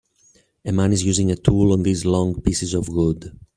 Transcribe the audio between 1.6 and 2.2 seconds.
on these